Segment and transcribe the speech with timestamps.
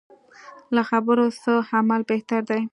[0.75, 2.61] له خبرو څه عمل بهتر دی.